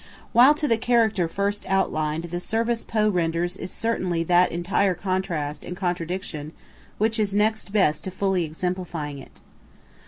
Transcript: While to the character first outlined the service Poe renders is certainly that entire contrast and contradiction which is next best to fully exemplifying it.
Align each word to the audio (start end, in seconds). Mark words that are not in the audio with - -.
While 0.33 0.55
to 0.55 0.67
the 0.67 0.79
character 0.79 1.27
first 1.27 1.63
outlined 1.67 2.23
the 2.23 2.39
service 2.39 2.83
Poe 2.83 3.07
renders 3.07 3.55
is 3.55 3.69
certainly 3.69 4.23
that 4.23 4.51
entire 4.51 4.95
contrast 4.95 5.63
and 5.63 5.77
contradiction 5.77 6.53
which 6.97 7.19
is 7.19 7.35
next 7.35 7.71
best 7.71 8.03
to 8.05 8.09
fully 8.09 8.43
exemplifying 8.43 9.19
it. 9.19 9.41